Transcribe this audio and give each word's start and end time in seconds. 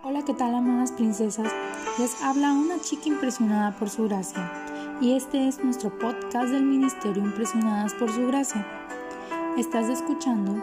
Hola, 0.00 0.24
¿qué 0.24 0.32
tal 0.32 0.54
amadas 0.54 0.92
princesas? 0.92 1.52
Les 1.98 2.22
habla 2.22 2.52
una 2.52 2.78
chica 2.80 3.08
impresionada 3.08 3.72
por 3.72 3.90
su 3.90 4.04
gracia 4.04 4.48
y 5.00 5.16
este 5.16 5.48
es 5.48 5.58
nuestro 5.64 5.90
podcast 5.98 6.50
del 6.50 6.62
Ministerio 6.62 7.20
Impresionadas 7.20 7.94
por 7.94 8.08
su 8.08 8.24
gracia. 8.28 8.64
Estás 9.56 9.88
escuchando 9.88 10.62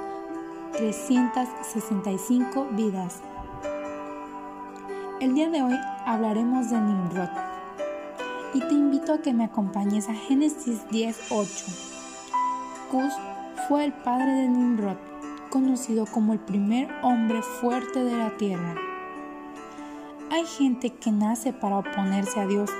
365 0.77 2.69
vidas. 2.71 3.19
El 5.19 5.33
día 5.33 5.49
de 5.49 5.63
hoy 5.63 5.75
hablaremos 6.05 6.69
de 6.69 6.79
Nimrod 6.79 7.29
y 8.53 8.61
te 8.61 8.73
invito 8.73 9.15
a 9.15 9.21
que 9.21 9.33
me 9.33 9.43
acompañes 9.43 10.07
a 10.07 10.13
Génesis 10.13 10.87
10:8. 10.89 11.65
Cus 12.89 13.13
fue 13.67 13.83
el 13.83 13.91
padre 13.91 14.31
de 14.31 14.47
Nimrod, 14.47 14.95
conocido 15.49 16.05
como 16.05 16.31
el 16.31 16.39
primer 16.39 16.89
hombre 17.03 17.41
fuerte 17.41 18.01
de 18.01 18.15
la 18.15 18.37
tierra. 18.37 18.94
Hay 20.31 20.43
gente 20.45 20.89
que 20.89 21.11
nace 21.11 21.53
para 21.53 21.77
oponerse 21.77 22.39
a 22.39 22.47
Dios. 22.47 22.71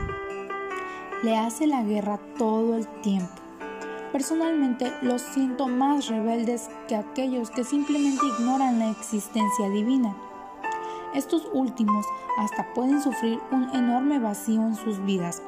Le 1.22 1.38
hace 1.38 1.68
la 1.68 1.84
guerra 1.84 2.20
todo 2.40 2.76
el 2.76 2.88
tiempo. 3.02 3.34
Personalmente 4.12 4.92
los 5.04 5.22
siento 5.22 5.68
más 5.68 6.08
rebeldes 6.08 6.70
que 6.88 6.96
aquellos 6.96 7.52
que 7.52 7.64
simplemente 7.64 8.26
ignoran 8.26 8.80
la 8.80 8.90
existencia 8.90 9.70
divina. 9.70 10.16
Estos 11.14 11.48
últimos 11.54 12.06
hasta 12.40 12.74
pueden 12.74 13.00
sufrir 13.02 13.40
un 13.52 13.70
enorme 13.76 14.18
vacío 14.18 14.62
en 14.62 14.76
sus 14.76 15.04
vidas, 15.06 15.44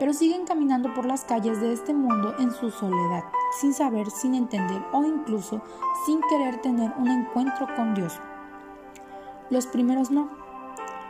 pero 0.00 0.12
siguen 0.12 0.46
caminando 0.46 0.92
por 0.94 1.06
las 1.06 1.24
calles 1.24 1.60
de 1.60 1.72
este 1.72 1.94
mundo 1.94 2.34
en 2.40 2.50
su 2.50 2.72
soledad, 2.72 3.22
sin 3.60 3.72
saber, 3.72 4.10
sin 4.10 4.34
entender 4.34 4.82
o 4.92 5.04
incluso 5.04 5.62
sin 6.06 6.20
querer 6.28 6.60
tener 6.60 6.92
un 6.98 7.08
encuentro 7.08 7.68
con 7.76 7.94
Dios. 7.94 8.20
Los 9.48 9.68
primeros 9.68 10.10
no 10.10 10.45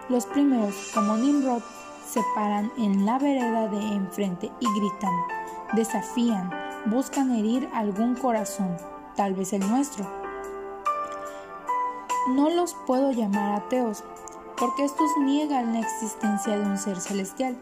los 0.09 0.27
primeros, 0.27 0.91
como 0.95 1.16
Nimrod, 1.16 1.62
se 2.06 2.20
paran 2.34 2.70
en 2.77 3.05
la 3.05 3.18
vereda 3.18 3.68
de 3.68 3.79
enfrente 3.79 4.52
y 4.60 4.66
gritan, 4.79 5.15
desafían, 5.73 6.51
buscan 6.87 7.32
herir 7.32 7.68
algún 7.74 8.15
corazón, 8.15 8.77
tal 9.16 9.34
vez 9.34 9.52
el 9.52 9.68
nuestro. 9.68 10.07
No 12.30 12.51
los 12.51 12.74
puedo 12.87 13.10
llamar 13.10 13.54
ateos, 13.54 14.04
porque 14.57 14.84
estos 14.84 15.10
niegan 15.24 15.74
la 15.74 15.80
existencia 15.80 16.57
de 16.57 16.65
un 16.65 16.79
ser 16.79 17.01
celestial. 17.01 17.57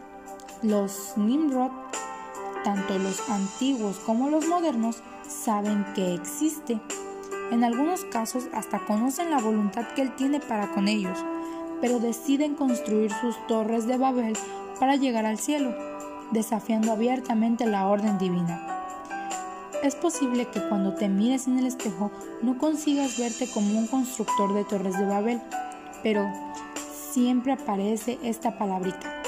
Los 0.61 1.13
Nimrod, 1.17 1.71
tanto 2.63 2.97
los 2.99 3.27
antiguos 3.29 3.97
como 3.99 4.29
los 4.29 4.47
modernos, 4.47 5.01
saben 5.27 5.85
que 5.95 6.13
existe. 6.13 6.79
En 7.51 7.63
algunos 7.63 8.05
casos 8.05 8.47
hasta 8.53 8.85
conocen 8.85 9.31
la 9.31 9.39
voluntad 9.39 9.87
que 9.95 10.01
Él 10.03 10.15
tiene 10.15 10.39
para 10.39 10.71
con 10.71 10.87
ellos, 10.87 11.23
pero 11.81 11.99
deciden 11.99 12.55
construir 12.55 13.11
sus 13.11 13.35
torres 13.47 13.87
de 13.87 13.97
Babel 13.97 14.37
para 14.79 14.95
llegar 14.95 15.25
al 15.25 15.37
cielo, 15.37 15.73
desafiando 16.31 16.91
abiertamente 16.91 17.65
la 17.65 17.87
orden 17.87 18.17
divina. 18.17 18.75
Es 19.83 19.95
posible 19.95 20.47
que 20.47 20.67
cuando 20.67 20.95
te 20.95 21.07
mires 21.09 21.47
en 21.47 21.59
el 21.59 21.67
espejo 21.67 22.11
no 22.41 22.57
consigas 22.57 23.19
verte 23.19 23.47
como 23.53 23.77
un 23.77 23.87
constructor 23.87 24.53
de 24.53 24.63
torres 24.63 24.97
de 24.97 25.05
Babel, 25.05 25.41
pero 26.01 26.25
siempre 27.11 27.53
aparece 27.53 28.17
esta 28.23 28.57
palabrita. 28.57 29.21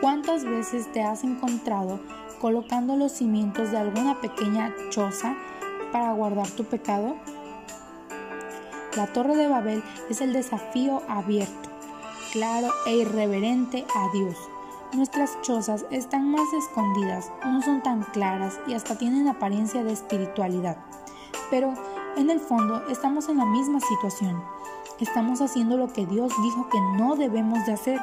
¿Cuántas 0.00 0.44
veces 0.44 0.90
te 0.92 1.02
has 1.02 1.24
encontrado 1.24 2.00
colocando 2.40 2.96
los 2.96 3.12
cimientos 3.12 3.70
de 3.70 3.76
alguna 3.76 4.18
pequeña 4.20 4.74
choza 4.88 5.36
para 5.92 6.12
guardar 6.12 6.48
tu 6.48 6.64
pecado? 6.64 7.16
La 8.96 9.06
Torre 9.06 9.36
de 9.36 9.46
Babel 9.46 9.84
es 10.08 10.20
el 10.20 10.32
desafío 10.32 11.02
abierto, 11.06 11.70
claro 12.32 12.70
e 12.86 12.96
irreverente 12.96 13.86
a 13.94 14.08
Dios. 14.12 14.36
Nuestras 14.92 15.40
chozas 15.42 15.86
están 15.92 16.28
más 16.32 16.52
escondidas, 16.52 17.30
no 17.44 17.62
son 17.62 17.84
tan 17.84 18.02
claras 18.02 18.58
y 18.66 18.74
hasta 18.74 18.98
tienen 18.98 19.28
apariencia 19.28 19.84
de 19.84 19.92
espiritualidad. 19.92 20.76
Pero 21.50 21.72
en 22.16 22.30
el 22.30 22.40
fondo 22.40 22.84
estamos 22.88 23.28
en 23.28 23.36
la 23.36 23.44
misma 23.44 23.78
situación. 23.78 24.42
Estamos 24.98 25.40
haciendo 25.40 25.76
lo 25.76 25.92
que 25.92 26.04
Dios 26.04 26.32
dijo 26.42 26.68
que 26.68 26.80
no 26.98 27.14
debemos 27.14 27.64
de 27.66 27.74
hacer. 27.74 28.00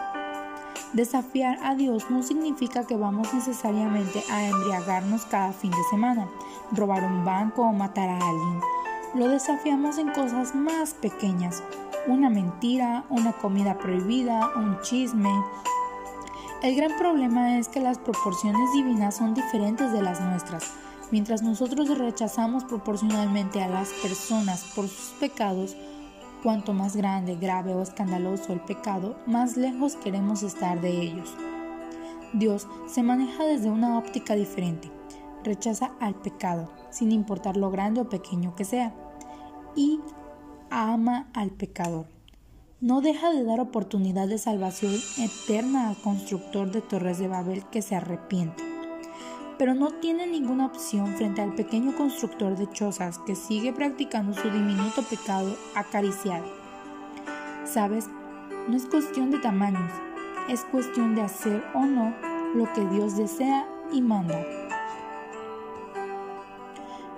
Desafiar 0.94 1.60
a 1.64 1.76
Dios 1.76 2.10
no 2.10 2.24
significa 2.24 2.88
que 2.88 2.96
vamos 2.96 3.34
necesariamente 3.34 4.24
a 4.32 4.46
embriagarnos 4.46 5.26
cada 5.26 5.52
fin 5.52 5.72
de 5.72 5.84
semana, 5.90 6.30
robar 6.72 7.04
un 7.04 7.26
banco 7.26 7.64
o 7.64 7.74
matar 7.74 8.08
a 8.08 8.16
alguien 8.16 8.62
lo 9.18 9.28
desafiamos 9.28 9.98
en 9.98 10.12
cosas 10.12 10.54
más 10.54 10.94
pequeñas, 10.94 11.64
una 12.08 12.30
mentira, 12.30 13.04
una 13.10 13.34
comida 13.34 13.78
prohibida, 13.80 14.52
un 14.56 14.80
chisme. 14.82 15.32
El 16.62 16.76
gran 16.76 16.96
problema 17.00 17.58
es 17.58 17.68
que 17.68 17.80
las 17.80 17.98
proporciones 17.98 18.72
divinas 18.74 19.18
son 19.18 19.34
diferentes 19.34 19.92
de 19.92 20.04
las 20.04 20.22
nuestras. 20.22 20.72
Mientras 21.10 21.42
nosotros 21.42 21.98
rechazamos 21.98 22.64
proporcionalmente 22.66 23.64
a 23.64 23.70
las 23.70 23.90
personas 23.90 24.64
por 24.76 24.88
sus 24.88 25.16
pecados, 25.20 25.76
cuanto 26.44 26.74
más 26.74 26.96
grande, 26.96 27.36
grave 27.36 27.74
o 27.74 27.82
escandaloso 27.82 28.54
el 28.54 28.60
pecado, 28.60 29.18
más 29.26 29.58
lejos 29.58 29.96
queremos 29.96 30.44
estar 30.44 30.80
de 30.80 31.02
ellos. 31.02 31.34
Dios 32.34 32.68
se 32.88 33.02
maneja 33.02 33.46
desde 33.46 33.72
una 33.72 33.98
óptica 33.98 34.36
diferente. 34.36 34.92
Rechaza 35.44 35.92
al 36.00 36.14
pecado, 36.14 36.70
sin 36.92 37.12
importar 37.12 37.58
lo 37.58 37.72
grande 37.72 38.02
o 38.02 38.10
pequeño 38.10 38.54
que 38.56 38.66
sea 38.66 38.94
y 39.78 40.02
ama 40.70 41.30
al 41.34 41.52
pecador. 41.52 42.08
No 42.82 43.02
deja 43.02 43.32
de 43.32 43.44
dar 43.44 43.60
oportunidad 43.60 44.28
de 44.28 44.38
salvación 44.38 44.94
eterna 45.18 45.90
al 45.90 45.96
constructor 45.96 46.72
de 46.72 46.82
Torres 46.82 47.20
de 47.20 47.28
Babel 47.28 47.64
que 47.72 47.82
se 47.82 47.96
arrepiente. 47.96 48.64
Pero 49.58 49.74
no 49.74 49.92
tiene 49.92 50.28
ninguna 50.28 50.66
opción 50.68 51.16
frente 51.16 51.42
al 51.42 51.56
pequeño 51.56 51.96
constructor 51.96 52.58
de 52.58 52.70
chozas 52.72 53.18
que 53.20 53.36
sigue 53.36 53.74
practicando 53.74 54.34
su 54.34 54.50
diminuto 54.50 55.02
pecado 55.04 55.56
acariciado. 55.76 56.46
Sabes, 57.66 58.08
no 58.68 58.76
es 58.76 58.86
cuestión 58.86 59.32
de 59.32 59.40
tamaños, 59.40 59.92
es 60.50 60.64
cuestión 60.66 61.16
de 61.16 61.22
hacer 61.22 61.64
o 61.74 61.86
no 61.86 62.14
lo 62.54 62.72
que 62.74 62.86
Dios 62.86 63.18
desea 63.18 63.68
y 63.92 64.02
manda. 64.02 64.67